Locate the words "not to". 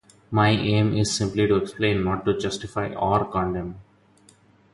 2.03-2.35